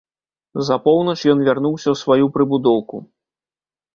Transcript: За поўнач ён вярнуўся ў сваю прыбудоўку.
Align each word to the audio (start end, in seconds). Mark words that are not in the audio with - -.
За 0.67 0.77
поўнач 0.85 1.15
ён 1.33 1.43
вярнуўся 1.49 1.85
ў 1.91 1.95
сваю 2.03 2.25
прыбудоўку. 2.37 2.97